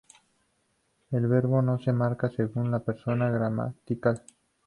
[1.11, 4.23] El verbo no se marca según persona gramatical.